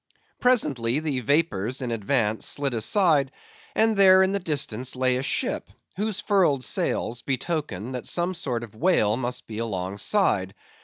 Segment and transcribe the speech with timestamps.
[0.39, 3.31] Presently, the vapors in advance slid aside;
[3.75, 8.63] and there in the distance lay a ship, whose furled sails betokened that some sort
[8.63, 10.55] of whale must be alongside.